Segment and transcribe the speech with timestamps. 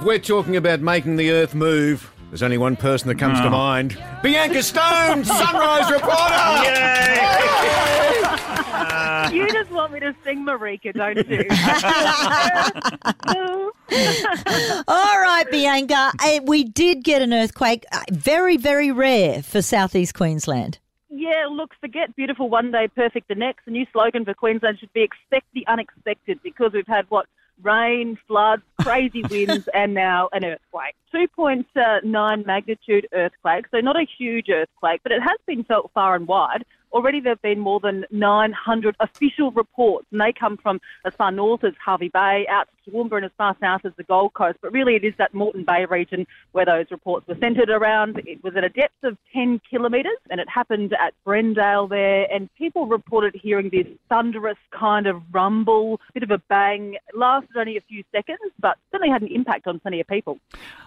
[0.00, 3.44] If we're talking about making the earth move, there's only one person that comes no.
[3.44, 6.14] to mind Bianca Stone, Sunrise Reporter!
[9.30, 9.30] Yay!
[9.36, 11.44] you just want me to sing Marika, don't you?
[14.88, 16.12] All right, Bianca.
[16.44, 17.84] We did get an earthquake.
[17.92, 20.78] Uh, very, very rare for southeast Queensland
[21.20, 23.66] yeah, look, forget beautiful one day, perfect the next.
[23.66, 27.26] The new slogan for Queensland should be expect the unexpected because we've had what?
[27.62, 30.94] Rain, floods, crazy winds, and now an earthquake.
[31.14, 36.26] 2.9 magnitude earthquake, so not a huge earthquake, but it has been felt far and
[36.26, 36.64] wide.
[36.92, 41.30] Already there have been more than 900 official reports, and they come from as far
[41.30, 44.58] north as Hervey Bay, out to Toowoomba, and as far south as the Gold Coast.
[44.60, 48.20] But really, it is that Moreton Bay region where those reports were centred around.
[48.26, 52.26] It was at a depth of 10 kilometres, and it happened at Brendale there.
[52.32, 56.94] And people reported hearing this thunderous kind of rumble, a bit of a bang.
[56.94, 60.38] It lasted only a few seconds, but certainly had an impact on plenty of people.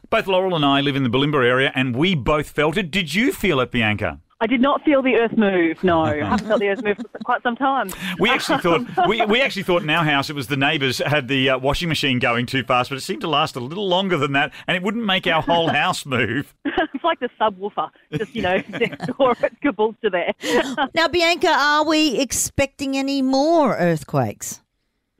[0.09, 2.91] Both Laurel and I live in the Bulimba area, and we both felt it.
[2.91, 4.19] Did you feel it, Bianca?
[4.43, 5.81] I did not feel the earth move.
[5.85, 7.89] No, I haven't felt the earth move for quite some time.
[8.19, 11.29] We actually thought we, we actually thought in our house it was the neighbours had
[11.29, 14.17] the uh, washing machine going too fast, but it seemed to last a little longer
[14.17, 16.53] than that, and it wouldn't make our whole house move.
[16.65, 20.33] it's like the subwoofer, just you know, next door at Caboolture there.
[20.93, 24.59] Now, Bianca, are we expecting any more earthquakes?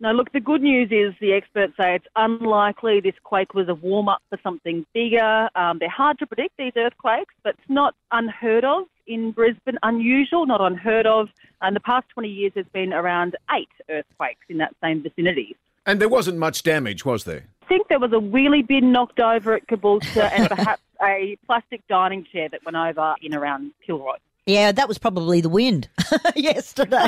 [0.01, 3.75] No, look, the good news is the experts say it's unlikely this quake was a
[3.75, 5.47] warm up for something bigger.
[5.55, 9.77] Um, they're hard to predict, these earthquakes, but it's not unheard of in Brisbane.
[9.83, 11.29] Unusual, not unheard of.
[11.61, 15.55] Uh, in the past 20 years, there's been around eight earthquakes in that same vicinity.
[15.85, 17.45] And there wasn't much damage, was there?
[17.63, 21.85] I think there was a wheelie bin knocked over at Caboolture and perhaps a plastic
[21.87, 24.15] dining chair that went over in around Kilcoy.
[24.45, 25.88] Yeah, that was probably the wind
[26.35, 27.07] yesterday.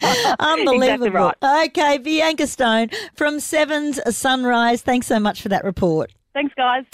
[0.38, 1.32] Unbelievable.
[1.42, 1.66] right.
[1.68, 4.82] Okay, Bianca Stone from Sevens Sunrise.
[4.82, 6.12] Thanks so much for that report.
[6.32, 6.84] Thanks, guys.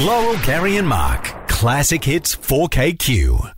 [0.00, 1.24] Laurel, Gary, and Mark.
[1.48, 3.55] Classic Hits 4KQ.